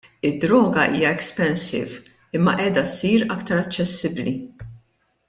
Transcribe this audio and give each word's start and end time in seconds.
Id-droga 0.27 0.85
hija 0.93 1.11
expensive, 1.17 1.99
imma 2.39 2.55
qiegħda 2.63 2.87
ssir 2.93 3.27
aktar 3.37 3.63
aċċessibbli. 3.65 4.35